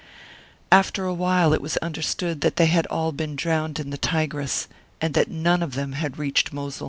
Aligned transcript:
After 0.71 1.05
a 1.05 1.13
while 1.13 1.53
it 1.53 1.61
was 1.61 1.77
understood 1.77 2.41
that 2.41 2.55
they 2.55 2.65
had 2.65 2.87
all 2.87 3.11
been 3.11 3.35
drowned 3.35 3.79
in 3.79 3.91
the 3.91 3.99
Tigris, 3.99 4.67
and 4.99 5.13
that 5.13 5.29
none 5.29 5.61
of 5.61 5.75
them 5.75 5.91
had 5.91 6.17
reached 6.17 6.51
Mosul. 6.51 6.79